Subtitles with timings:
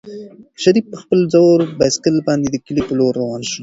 [0.61, 3.59] شریف په خپل زوړ بایسکل باندې د کلي په لور روان شو.